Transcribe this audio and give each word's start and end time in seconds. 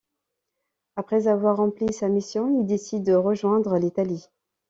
Après 0.95 1.27
avoir 1.27 1.57
rempli 1.57 1.93
sa 1.93 2.07
mission, 2.09 2.59
il 2.59 2.65
décide 2.65 3.03
de 3.05 3.13
rejoindre 3.13 3.77
l'Italie. 3.77 4.27